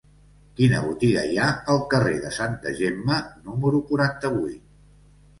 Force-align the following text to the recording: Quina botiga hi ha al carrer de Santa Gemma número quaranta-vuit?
Quina 0.59 0.77
botiga 0.83 1.25
hi 1.25 1.35
ha 1.41 1.49
al 1.73 1.83
carrer 1.91 2.13
de 2.23 2.31
Santa 2.37 2.73
Gemma 2.79 3.17
número 3.51 3.83
quaranta-vuit? 3.91 4.65